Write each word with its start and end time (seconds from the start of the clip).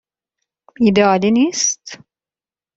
ایده 0.83 1.03
عالی 1.11 1.31
نیست؟ 1.37 1.85